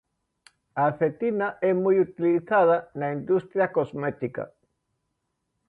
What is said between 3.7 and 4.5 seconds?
cosmética.